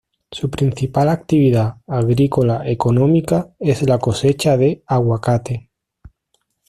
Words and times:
Su 0.31 0.49
principal 0.49 1.09
actividad 1.09 1.75
agrícola 1.85 2.67
económica 2.67 3.53
es 3.59 3.83
la 3.87 3.99
cosecha 3.99 4.57
de 4.57 4.81
Aguacate. 4.87 5.69